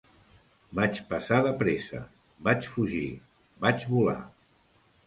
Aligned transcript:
Vaig 0.79 1.01
passar 1.11 1.39
de 1.49 1.53
pressa, 1.61 2.01
vaig 2.49 2.73
fugir, 2.77 3.07
vaig 3.69 3.89
volar. 3.97 4.21